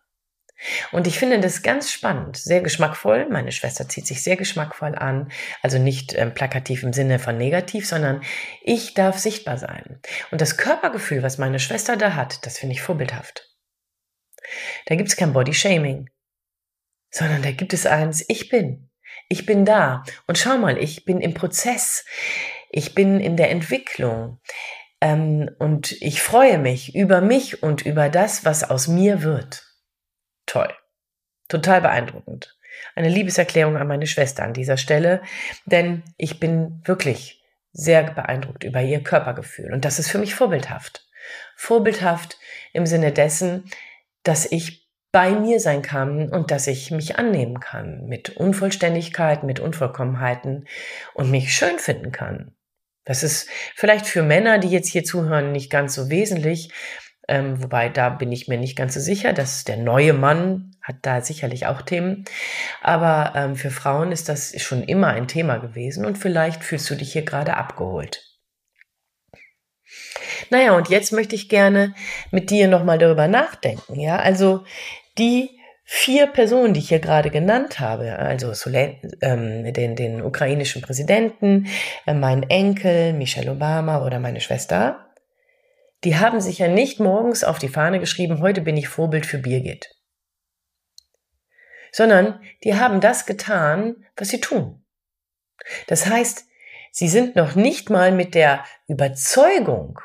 Und 0.91 1.07
ich 1.07 1.19
finde 1.19 1.39
das 1.39 1.61
ganz 1.61 1.91
spannend, 1.91 2.37
sehr 2.37 2.61
geschmackvoll. 2.61 3.27
Meine 3.29 3.51
Schwester 3.51 3.87
zieht 3.89 4.07
sich 4.07 4.23
sehr 4.23 4.37
geschmackvoll 4.37 4.95
an. 4.95 5.31
Also 5.61 5.77
nicht 5.77 6.13
ähm, 6.13 6.33
plakativ 6.33 6.83
im 6.83 6.93
Sinne 6.93 7.19
von 7.19 7.37
negativ, 7.37 7.87
sondern 7.87 8.21
ich 8.61 8.93
darf 8.93 9.17
sichtbar 9.17 9.57
sein. 9.57 9.99
Und 10.31 10.41
das 10.41 10.57
Körpergefühl, 10.57 11.23
was 11.23 11.37
meine 11.37 11.59
Schwester 11.59 11.97
da 11.97 12.15
hat, 12.15 12.45
das 12.45 12.57
finde 12.57 12.73
ich 12.73 12.81
vorbildhaft. 12.81 13.49
Da 14.85 14.95
gibt 14.95 15.09
es 15.09 15.15
kein 15.15 15.33
Body-Shaming, 15.33 16.09
sondern 17.09 17.41
da 17.41 17.51
gibt 17.51 17.73
es 17.73 17.85
eins, 17.85 18.23
ich 18.27 18.49
bin. 18.49 18.89
Ich 19.29 19.45
bin 19.45 19.65
da. 19.65 20.03
Und 20.27 20.37
schau 20.37 20.57
mal, 20.57 20.77
ich 20.77 21.05
bin 21.05 21.21
im 21.21 21.33
Prozess. 21.33 22.05
Ich 22.69 22.95
bin 22.95 23.19
in 23.19 23.37
der 23.37 23.51
Entwicklung. 23.51 24.39
Ähm, 25.01 25.49
und 25.59 25.91
ich 26.01 26.21
freue 26.21 26.57
mich 26.57 26.95
über 26.95 27.21
mich 27.21 27.61
und 27.63 27.85
über 27.85 28.09
das, 28.09 28.45
was 28.45 28.63
aus 28.63 28.87
mir 28.87 29.21
wird. 29.21 29.72
Toll. 30.53 30.71
Total 31.47 31.81
beeindruckend. 31.81 32.55
Eine 32.93 33.09
Liebeserklärung 33.09 33.75
an 33.75 33.87
meine 33.87 34.05
Schwester 34.05 34.43
an 34.43 34.53
dieser 34.53 34.77
Stelle, 34.77 35.23
denn 35.65 36.03
ich 36.15 36.39
bin 36.39 36.83
wirklich 36.85 37.43
sehr 37.71 38.03
beeindruckt 38.03 38.63
über 38.63 38.79
ihr 38.79 39.01
Körpergefühl 39.01 39.73
und 39.73 39.83
das 39.83 39.97
ist 39.97 40.11
für 40.11 40.19
mich 40.19 40.35
vorbildhaft. 40.35 41.07
Vorbildhaft 41.55 42.37
im 42.71 42.85
Sinne 42.85 43.11
dessen, 43.11 43.63
dass 44.21 44.45
ich 44.45 44.87
bei 45.11 45.31
mir 45.31 45.59
sein 45.59 45.81
kann 45.81 46.29
und 46.29 46.51
dass 46.51 46.67
ich 46.67 46.91
mich 46.91 47.17
annehmen 47.17 47.59
kann 47.59 48.05
mit 48.05 48.37
Unvollständigkeiten, 48.37 49.47
mit 49.47 49.59
Unvollkommenheiten 49.59 50.67
und 51.15 51.31
mich 51.31 51.55
schön 51.55 51.79
finden 51.79 52.11
kann. 52.11 52.55
Das 53.05 53.23
ist 53.23 53.49
vielleicht 53.75 54.05
für 54.05 54.21
Männer, 54.21 54.59
die 54.59 54.69
jetzt 54.69 54.89
hier 54.89 55.03
zuhören, 55.03 55.51
nicht 55.51 55.71
ganz 55.71 55.95
so 55.95 56.11
wesentlich, 56.11 56.71
ähm, 57.27 57.61
wobei 57.63 57.89
da 57.89 58.09
bin 58.09 58.31
ich 58.31 58.47
mir 58.47 58.57
nicht 58.57 58.75
ganz 58.75 58.93
so 58.93 58.99
sicher, 58.99 59.33
dass 59.33 59.63
der 59.63 59.77
neue 59.77 60.13
Mann 60.13 60.71
hat 60.81 60.97
da 61.03 61.21
sicherlich 61.21 61.65
auch 61.65 61.81
Themen. 61.81 62.25
Aber 62.81 63.33
ähm, 63.35 63.55
für 63.55 63.71
Frauen 63.71 64.11
ist 64.11 64.27
das 64.29 64.61
schon 64.61 64.83
immer 64.83 65.07
ein 65.07 65.27
Thema 65.27 65.57
gewesen 65.57 66.05
und 66.05 66.17
vielleicht 66.17 66.63
fühlst 66.63 66.89
du 66.89 66.95
dich 66.95 67.13
hier 67.13 67.23
gerade 67.23 67.55
abgeholt. 67.55 68.21
Naja, 70.49 70.75
und 70.75 70.89
jetzt 70.89 71.13
möchte 71.13 71.35
ich 71.35 71.49
gerne 71.49 71.95
mit 72.31 72.49
dir 72.49 72.67
nochmal 72.67 72.97
darüber 72.97 73.27
nachdenken. 73.27 73.99
Ja, 73.99 74.17
also 74.17 74.65
die 75.17 75.49
vier 75.85 76.27
Personen, 76.27 76.73
die 76.73 76.79
ich 76.79 76.89
hier 76.89 76.99
gerade 76.99 77.29
genannt 77.29 77.79
habe, 77.79 78.17
also 78.17 78.51
ähm, 79.21 79.73
den, 79.73 79.95
den 79.95 80.21
ukrainischen 80.21 80.81
Präsidenten, 80.81 81.67
äh, 82.05 82.13
mein 82.13 82.43
Enkel, 82.43 83.13
Michelle 83.13 83.51
Obama 83.51 84.05
oder 84.05 84.19
meine 84.19 84.41
Schwester, 84.41 85.12
die 86.03 86.17
haben 86.17 86.41
sich 86.41 86.59
ja 86.59 86.67
nicht 86.67 86.99
morgens 86.99 87.43
auf 87.43 87.59
die 87.59 87.69
Fahne 87.69 87.99
geschrieben, 87.99 88.41
heute 88.41 88.61
bin 88.61 88.77
ich 88.77 88.87
Vorbild 88.87 89.25
für 89.25 89.37
Birgit. 89.37 89.89
Sondern 91.91 92.41
die 92.63 92.75
haben 92.75 93.01
das 93.01 93.25
getan, 93.25 94.05
was 94.15 94.29
sie 94.29 94.41
tun. 94.41 94.83
Das 95.87 96.07
heißt, 96.07 96.45
sie 96.91 97.07
sind 97.07 97.35
noch 97.35 97.55
nicht 97.55 97.89
mal 97.89 98.11
mit 98.11 98.35
der 98.35 98.65
Überzeugung 98.87 99.99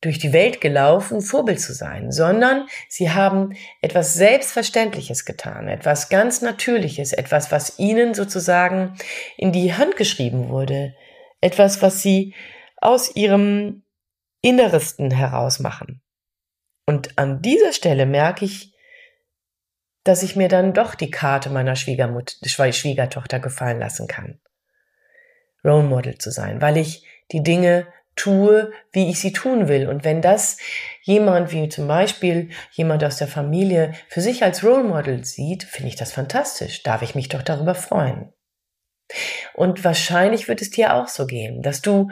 durch 0.00 0.18
die 0.18 0.32
Welt 0.34 0.60
gelaufen, 0.60 1.22
Vorbild 1.22 1.60
zu 1.60 1.72
sein, 1.72 2.12
sondern 2.12 2.66
sie 2.88 3.10
haben 3.10 3.56
etwas 3.80 4.14
Selbstverständliches 4.14 5.24
getan, 5.24 5.68
etwas 5.68 6.10
ganz 6.10 6.42
Natürliches, 6.42 7.12
etwas, 7.12 7.50
was 7.50 7.78
ihnen 7.78 8.12
sozusagen 8.12 8.96
in 9.38 9.50
die 9.50 9.72
Hand 9.72 9.96
geschrieben 9.96 10.50
wurde, 10.50 10.94
etwas, 11.40 11.80
was 11.80 12.02
sie 12.02 12.34
aus 12.76 13.16
ihrem 13.16 13.83
Inneresten 14.44 15.10
herausmachen. 15.10 16.02
Und 16.86 17.18
an 17.18 17.40
dieser 17.40 17.72
Stelle 17.72 18.04
merke 18.04 18.44
ich, 18.44 18.74
dass 20.04 20.22
ich 20.22 20.36
mir 20.36 20.48
dann 20.48 20.74
doch 20.74 20.94
die 20.94 21.10
Karte 21.10 21.48
meiner 21.48 21.76
Schwiegermut 21.76 22.36
Schwiegertochter 22.44 23.40
gefallen 23.40 23.78
lassen 23.78 24.06
kann. 24.06 24.38
Role 25.64 25.84
Model 25.84 26.18
zu 26.18 26.30
sein, 26.30 26.60
weil 26.60 26.76
ich 26.76 27.06
die 27.32 27.42
Dinge 27.42 27.86
tue, 28.16 28.70
wie 28.92 29.08
ich 29.08 29.18
sie 29.18 29.32
tun 29.32 29.66
will. 29.66 29.88
Und 29.88 30.04
wenn 30.04 30.20
das 30.20 30.58
jemand 31.00 31.50
wie 31.52 31.70
zum 31.70 31.88
Beispiel 31.88 32.50
jemand 32.72 33.02
aus 33.02 33.16
der 33.16 33.28
Familie 33.28 33.94
für 34.08 34.20
sich 34.20 34.44
als 34.44 34.62
Role 34.62 34.84
Model 34.84 35.24
sieht, 35.24 35.64
finde 35.64 35.88
ich 35.88 35.96
das 35.96 36.12
fantastisch. 36.12 36.82
Darf 36.82 37.00
ich 37.00 37.14
mich 37.14 37.30
doch 37.30 37.42
darüber 37.42 37.74
freuen. 37.74 38.30
Und 39.54 39.84
wahrscheinlich 39.84 40.48
wird 40.48 40.60
es 40.60 40.70
dir 40.70 40.94
auch 40.94 41.08
so 41.08 41.26
gehen, 41.26 41.62
dass 41.62 41.80
du 41.80 42.10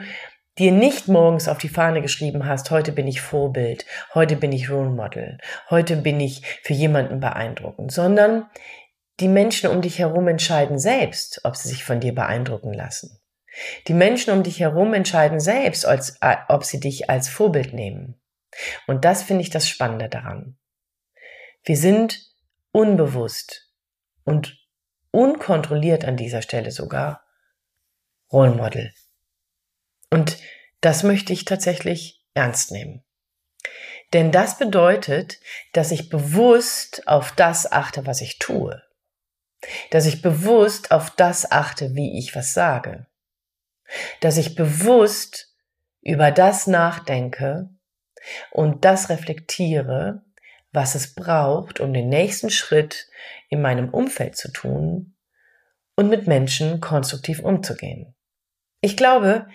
dir 0.59 0.71
nicht 0.71 1.07
morgens 1.07 1.47
auf 1.47 1.57
die 1.57 1.69
Fahne 1.69 2.01
geschrieben 2.01 2.45
hast, 2.45 2.69
heute 2.71 2.91
bin 2.91 3.07
ich 3.07 3.21
Vorbild, 3.21 3.85
heute 4.13 4.35
bin 4.35 4.51
ich 4.51 4.69
Role 4.69 4.89
Model, 4.89 5.39
heute 5.69 5.95
bin 5.95 6.19
ich 6.19 6.45
für 6.61 6.73
jemanden 6.73 7.19
beeindruckend, 7.19 7.91
sondern 7.91 8.49
die 9.19 9.27
Menschen 9.27 9.69
um 9.69 9.81
dich 9.81 9.99
herum 9.99 10.27
entscheiden 10.27 10.79
selbst, 10.79 11.41
ob 11.43 11.55
sie 11.55 11.69
sich 11.69 11.83
von 11.83 11.99
dir 11.99 12.13
beeindrucken 12.13 12.73
lassen. 12.73 13.19
Die 13.87 13.93
Menschen 13.93 14.33
um 14.33 14.43
dich 14.43 14.59
herum 14.59 14.93
entscheiden 14.93 15.39
selbst, 15.39 15.85
als, 15.85 16.19
ob 16.47 16.63
sie 16.63 16.79
dich 16.79 17.09
als 17.09 17.29
Vorbild 17.29 17.73
nehmen. 17.73 18.19
Und 18.87 19.05
das 19.05 19.23
finde 19.23 19.41
ich 19.41 19.49
das 19.49 19.67
Spannende 19.67 20.09
daran. 20.09 20.57
Wir 21.63 21.77
sind 21.77 22.19
unbewusst 22.71 23.71
und 24.23 24.57
unkontrolliert 25.11 26.05
an 26.05 26.17
dieser 26.17 26.41
Stelle 26.41 26.71
sogar 26.71 27.23
Role 28.31 28.55
Model. 28.55 28.91
Und 30.13 30.37
das 30.81 31.01
möchte 31.01 31.33
ich 31.33 31.43
tatsächlich 31.43 32.23
ernst 32.35 32.71
nehmen. 32.71 33.03
Denn 34.13 34.31
das 34.31 34.59
bedeutet, 34.59 35.39
dass 35.71 35.89
ich 35.89 36.09
bewusst 36.09 37.07
auf 37.07 37.31
das 37.31 37.71
achte, 37.71 38.05
was 38.05 38.21
ich 38.21 38.37
tue. 38.37 38.79
Dass 39.89 40.05
ich 40.05 40.21
bewusst 40.21 40.91
auf 40.91 41.09
das 41.09 41.51
achte, 41.51 41.95
wie 41.95 42.19
ich 42.19 42.35
was 42.35 42.53
sage. 42.53 43.07
Dass 44.21 44.37
ich 44.37 44.53
bewusst 44.53 45.51
über 46.01 46.29
das 46.29 46.67
nachdenke 46.67 47.71
und 48.51 48.85
das 48.85 49.09
reflektiere, 49.09 50.21
was 50.71 50.93
es 50.93 51.15
braucht, 51.15 51.79
um 51.79 51.91
den 51.91 52.09
nächsten 52.09 52.51
Schritt 52.51 53.07
in 53.49 53.63
meinem 53.63 53.89
Umfeld 53.89 54.35
zu 54.35 54.51
tun 54.51 55.15
und 55.95 56.09
mit 56.09 56.27
Menschen 56.27 56.81
konstruktiv 56.81 57.39
umzugehen. 57.39 58.13
Ich 58.79 58.95
glaube, 58.95 59.47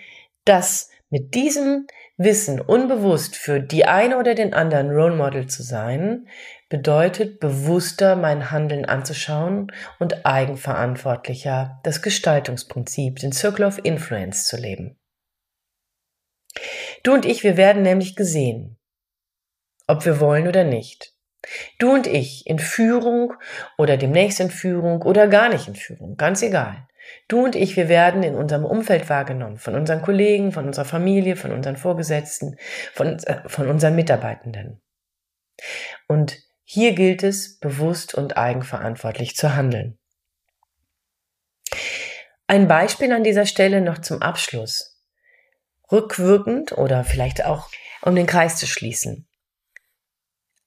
dass 0.49 0.91
mit 1.11 1.35
diesem 1.35 1.87
Wissen 2.17 2.61
unbewusst 2.61 3.37
für 3.37 3.61
die 3.61 3.85
eine 3.85 4.19
oder 4.19 4.35
den 4.35 4.53
anderen 4.53 4.91
Role 4.91 5.15
Model 5.15 5.47
zu 5.47 5.63
sein, 5.63 6.27
bedeutet 6.69 7.39
bewusster 7.41 8.17
mein 8.17 8.51
Handeln 8.51 8.85
anzuschauen 8.85 9.73
und 9.99 10.27
eigenverantwortlicher 10.27 11.81
das 11.85 12.03
Gestaltungsprinzip, 12.03 13.21
den 13.21 13.33
Circle 13.33 13.65
of 13.65 13.79
Influence 13.83 14.47
zu 14.47 14.57
leben. 14.57 14.99
Du 17.03 17.15
und 17.15 17.25
ich, 17.25 17.45
wir 17.45 17.57
werden 17.57 17.83
nämlich 17.83 18.17
gesehen, 18.17 18.79
ob 19.87 20.05
wir 20.05 20.19
wollen 20.21 20.49
oder 20.49 20.65
nicht. 20.65 21.15
Du 21.79 21.93
und 21.93 22.07
ich 22.07 22.47
in 22.47 22.59
Führung 22.59 23.35
oder 23.79 23.97
demnächst 23.97 24.41
in 24.41 24.51
Führung 24.51 25.03
oder 25.03 25.29
gar 25.29 25.49
nicht 25.49 25.69
in 25.69 25.77
Führung, 25.77 26.17
ganz 26.17 26.43
egal. 26.43 26.89
Du 27.29 27.45
und 27.45 27.57
ich, 27.57 27.77
wir 27.77 27.89
werden 27.89 28.23
in 28.23 28.35
unserem 28.35 28.65
Umfeld 28.65 29.09
wahrgenommen, 29.09 29.59
von 29.59 29.75
unseren 29.75 30.03
Kollegen, 30.03 30.53
von 30.53 30.67
unserer 30.67 30.85
Familie, 30.85 31.37
von 31.37 31.53
unseren 31.53 31.77
Vorgesetzten, 31.77 32.57
von, 32.95 33.19
äh, 33.25 33.49
von 33.49 33.69
unseren 33.69 33.95
Mitarbeitenden. 33.95 34.81
Und 36.07 36.39
hier 36.65 36.95
gilt 36.95 37.23
es, 37.23 37.59
bewusst 37.59 38.15
und 38.15 38.37
eigenverantwortlich 38.37 39.37
zu 39.37 39.55
handeln. 39.55 39.99
Ein 42.47 42.69
Beispiel 42.69 43.13
an 43.13 43.25
dieser 43.25 43.47
Stelle 43.47 43.81
noch 43.81 43.99
zum 43.99 44.23
Abschluss. 44.23 44.99
Rückwirkend 45.91 46.73
oder 46.73 47.05
vielleicht 47.05 47.45
auch 47.45 47.69
um 48.03 48.15
den 48.15 48.27
Kreis 48.27 48.57
zu 48.57 48.67
schließen. 48.67 49.27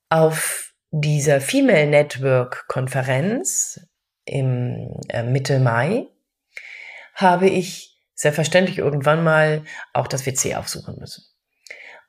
Auf 0.09 0.73
dieser 0.91 1.41
Female 1.41 1.87
Network 1.87 2.67
Konferenz 2.67 3.79
im 4.25 4.99
äh, 5.09 5.23
Mitte 5.23 5.59
Mai 5.59 6.07
habe 7.13 7.47
ich 7.47 7.97
selbstverständlich 8.15 8.77
irgendwann 8.77 9.23
mal 9.23 9.63
auch 9.93 10.07
das 10.07 10.25
WC 10.25 10.55
aufsuchen 10.55 10.97
müssen. 10.99 11.23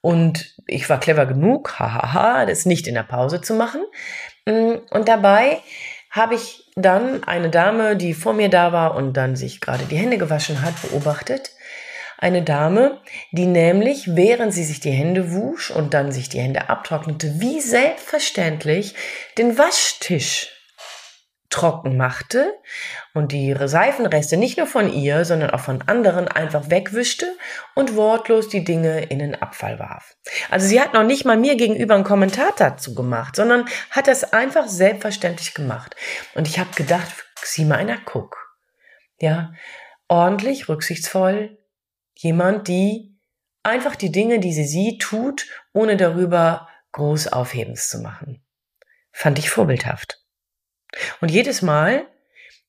Und 0.00 0.56
ich 0.66 0.90
war 0.90 0.99
clever 0.99 1.26
genug, 1.26 1.78
hahaha, 1.78 2.44
das 2.44 2.66
nicht 2.66 2.87
in 2.88 2.94
der 2.94 3.04
Pause 3.04 3.40
zu 3.40 3.54
machen. 3.54 3.82
Mm, 4.47 4.75
und 4.90 5.09
dabei 5.09 5.61
habe 6.11 6.35
ich 6.35 6.71
dann 6.75 7.25
eine 7.25 7.50
Dame, 7.50 7.97
die 7.97 8.12
vor 8.12 8.35
mir 8.35 8.50
da 8.50 8.73
war 8.73 8.97
und 8.97 9.16
dann 9.16 9.37
sich 9.37 9.61
gerade 9.61 9.85
die 9.85 9.97
Hände 9.97 10.18
gewaschen 10.18 10.62
hat, 10.62 10.75
beobachtet. 10.82 11.52
Eine 12.18 12.42
Dame, 12.42 13.00
die 13.32 13.47
nämlich, 13.47 14.14
während 14.14 14.52
sie 14.52 14.64
sich 14.64 14.80
die 14.80 14.90
Hände 14.90 15.32
wusch 15.32 15.71
und 15.71 15.94
dann 15.94 16.12
sich 16.12 16.28
die 16.28 16.40
Hände 16.40 16.68
abtrocknete, 16.68 17.40
wie 17.40 17.61
selbstverständlich 17.61 18.94
den 19.38 19.56
Waschtisch 19.56 20.51
trocken 21.52 21.97
machte 21.97 22.52
und 23.14 23.30
die 23.30 23.54
Seifenreste 23.64 24.37
nicht 24.37 24.56
nur 24.56 24.66
von 24.66 24.92
ihr, 24.92 25.25
sondern 25.25 25.50
auch 25.50 25.61
von 25.61 25.82
anderen 25.87 26.26
einfach 26.26 26.71
wegwischte 26.71 27.26
und 27.75 27.94
wortlos 27.94 28.49
die 28.49 28.64
Dinge 28.64 29.04
in 29.04 29.18
den 29.18 29.40
Abfall 29.40 29.78
warf. 29.78 30.16
Also 30.50 30.66
sie 30.66 30.80
hat 30.80 30.94
noch 30.94 31.04
nicht 31.04 31.25
mal 31.25 31.37
mir 31.37 31.56
gegenüber 31.56 31.94
einen 31.94 32.04
Kommentar 32.04 32.52
dazu 32.56 32.94
gemacht, 32.94 33.37
sondern 33.37 33.66
hat 33.90 34.09
das 34.09 34.32
einfach 34.32 34.66
selbstverständlich 34.66 35.54
gemacht. 35.54 35.94
Und 36.35 36.49
ich 36.49 36.59
habe 36.59 36.71
gedacht, 36.75 37.12
sieh 37.42 37.64
mal 37.64 37.76
einer, 37.76 37.99
guck. 38.04 38.56
Ja, 39.18 39.52
ordentlich, 40.09 40.68
rücksichtsvoll. 40.68 41.59
Jemand, 42.14 42.66
die 42.66 43.18
einfach 43.62 43.94
die 43.94 44.11
Dinge, 44.11 44.40
die 44.40 44.52
sie 44.52 44.66
sieht, 44.66 45.02
tut, 45.02 45.47
ohne 45.73 45.97
darüber 45.97 46.68
groß 46.92 47.28
Aufhebens 47.28 47.88
zu 47.88 47.99
machen. 47.99 48.42
Fand 49.12 49.38
ich 49.38 49.50
vorbildhaft. 49.50 50.21
Und 51.20 51.30
jedes 51.30 51.62
Mal, 51.62 52.06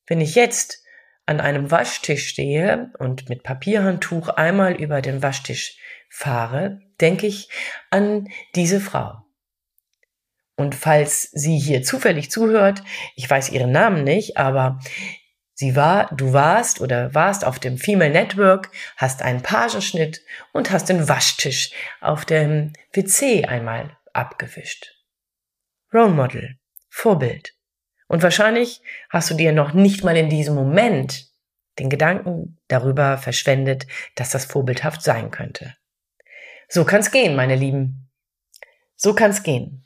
wenn 0.06 0.20
ich 0.20 0.34
jetzt 0.34 0.82
an 1.26 1.40
einem 1.40 1.70
Waschtisch 1.70 2.28
stehe 2.28 2.92
und 2.98 3.28
mit 3.28 3.42
Papierhandtuch 3.42 4.28
einmal 4.28 4.74
über 4.74 5.00
den 5.00 5.22
Waschtisch 5.22 5.78
fahre, 6.10 6.80
denke 7.00 7.26
ich 7.26 7.48
an 7.90 8.28
diese 8.54 8.80
Frau. 8.80 9.24
Und 10.56 10.74
falls 10.74 11.30
sie 11.32 11.58
hier 11.58 11.82
zufällig 11.82 12.30
zuhört, 12.30 12.82
ich 13.16 13.28
weiß 13.28 13.50
ihren 13.50 13.72
Namen 13.72 14.04
nicht, 14.04 14.36
aber 14.36 14.78
sie 15.54 15.74
war, 15.74 16.14
du 16.14 16.32
warst 16.32 16.80
oder 16.80 17.12
warst 17.14 17.44
auf 17.44 17.58
dem 17.58 17.78
Female 17.78 18.12
Network, 18.12 18.70
hast 18.96 19.22
einen 19.22 19.42
Pagenschnitt 19.42 20.20
und 20.52 20.70
hast 20.70 20.88
den 20.88 21.08
Waschtisch 21.08 21.72
auf 22.00 22.24
dem 22.24 22.72
WC 22.92 23.46
einmal 23.46 23.96
abgewischt. 24.12 24.94
Role 25.92 26.10
Model, 26.10 26.58
Vorbild. 26.88 27.54
Und 28.06 28.22
wahrscheinlich 28.22 28.82
hast 29.10 29.30
du 29.30 29.34
dir 29.34 29.52
noch 29.52 29.72
nicht 29.72 30.04
mal 30.04 30.16
in 30.16 30.28
diesem 30.28 30.54
Moment 30.54 31.26
den 31.78 31.90
Gedanken 31.90 32.58
darüber 32.68 33.18
verschwendet, 33.18 33.86
dass 34.14 34.30
das 34.30 34.44
vorbildhaft 34.44 35.02
sein 35.02 35.30
könnte. 35.30 35.74
So 36.68 36.84
kann's 36.84 37.10
gehen, 37.10 37.34
meine 37.34 37.56
Lieben. 37.56 38.10
So 38.96 39.14
kann's 39.14 39.42
gehen. 39.42 39.84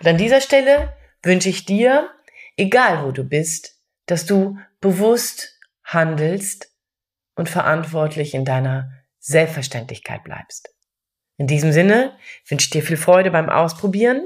Und 0.00 0.06
an 0.06 0.16
dieser 0.16 0.40
Stelle 0.40 0.96
wünsche 1.22 1.48
ich 1.48 1.64
dir, 1.64 2.10
egal 2.56 3.04
wo 3.04 3.10
du 3.10 3.24
bist, 3.24 3.78
dass 4.06 4.26
du 4.26 4.58
bewusst 4.80 5.58
handelst 5.84 6.72
und 7.34 7.48
verantwortlich 7.48 8.34
in 8.34 8.44
deiner 8.44 8.92
Selbstverständlichkeit 9.18 10.24
bleibst. 10.24 10.74
In 11.36 11.46
diesem 11.46 11.72
Sinne 11.72 12.16
wünsche 12.48 12.66
ich 12.66 12.70
dir 12.70 12.82
viel 12.82 12.96
Freude 12.96 13.30
beim 13.30 13.50
Ausprobieren 13.50 14.24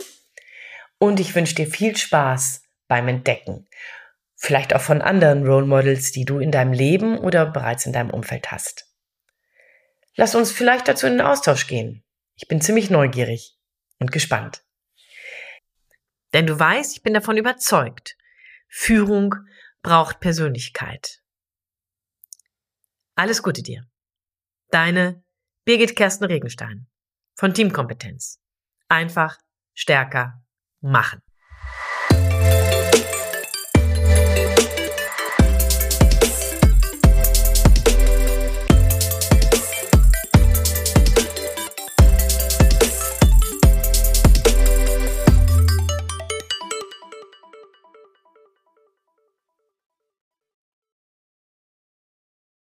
und 0.99 1.19
ich 1.19 1.35
wünsche 1.35 1.55
dir 1.55 1.67
viel 1.67 1.97
Spaß 1.97 2.63
beim 2.91 3.07
Entdecken. 3.07 3.69
Vielleicht 4.35 4.75
auch 4.75 4.81
von 4.81 5.01
anderen 5.01 5.47
Role 5.47 5.65
Models, 5.65 6.11
die 6.11 6.25
du 6.25 6.41
in 6.41 6.51
deinem 6.51 6.73
Leben 6.73 7.19
oder 7.19 7.47
bereits 7.47 7.87
in 7.87 7.93
deinem 7.93 8.11
Umfeld 8.11 8.51
hast. 8.51 8.93
Lass 10.17 10.35
uns 10.35 10.51
vielleicht 10.51 10.89
dazu 10.89 11.07
in 11.07 11.13
den 11.13 11.27
Austausch 11.27 11.69
gehen. 11.69 12.03
Ich 12.35 12.49
bin 12.49 12.61
ziemlich 12.61 12.91
neugierig 12.91 13.57
und 14.01 14.11
gespannt. 14.11 14.65
Denn 16.33 16.49
du 16.49 16.59
weißt, 16.59 16.97
ich 16.97 17.03
bin 17.03 17.15
davon 17.15 17.37
überzeugt, 17.37 18.17
Führung 18.69 19.37
braucht 19.83 20.19
Persönlichkeit. 20.19 21.23
Alles 23.15 23.43
Gute 23.45 23.63
dir. 23.63 23.87
Deine 24.71 25.23
Birgit 25.65 25.95
Kersten 25.95 26.25
Regenstein 26.25 26.89
von 27.35 27.55
Teamkompetenz. 27.55 28.41
Einfach 28.89 29.39
stärker 29.75 30.43
machen. 30.81 31.23